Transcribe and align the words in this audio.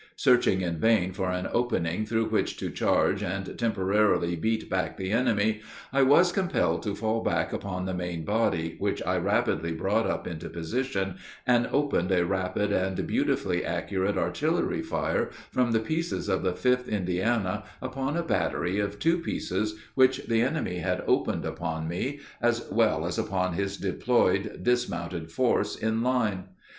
Searching 0.15 0.61
in 0.61 0.79
vain 0.79 1.13
for 1.13 1.29
an 1.29 1.47
opening 1.53 2.07
through 2.07 2.25
which 2.29 2.57
to 2.57 2.71
charge 2.71 3.21
and 3.21 3.55
temporarily 3.55 4.35
beat 4.35 4.67
back 4.67 4.97
the 4.97 5.11
enemy, 5.11 5.61
I 5.93 6.01
was 6.01 6.31
compelled 6.31 6.81
to 6.81 6.95
fall 6.95 7.21
back 7.21 7.53
upon 7.53 7.85
the 7.85 7.93
main 7.93 8.25
body, 8.25 8.77
which 8.79 9.03
I 9.03 9.17
rapidly 9.17 9.73
brought 9.73 10.07
up 10.07 10.25
into 10.25 10.49
position, 10.49 11.17
and 11.45 11.67
opened 11.71 12.11
a 12.11 12.25
rapid 12.25 12.71
and 12.71 13.05
beautifully 13.05 13.63
accurate 13.63 14.17
artillery 14.17 14.81
fire 14.81 15.29
from 15.51 15.71
the 15.71 15.79
pieces 15.79 16.29
of 16.29 16.41
the 16.41 16.53
5th 16.53 16.87
Indiana 16.89 17.63
upon 17.79 18.17
a 18.17 18.23
battery 18.23 18.79
of 18.79 18.97
two 18.97 19.19
pieces 19.19 19.77
which 19.93 20.25
the 20.25 20.41
enemy 20.41 20.79
had 20.79 21.03
opened 21.05 21.45
upon 21.45 21.87
me, 21.87 22.21
as 22.41 22.67
well 22.71 23.05
as 23.05 23.19
upon 23.19 23.53
his 23.53 23.77
deployed 23.77 24.61
dismounted 24.63 25.29
force 25.31 25.75
in 25.75 26.01
line. 26.01 26.45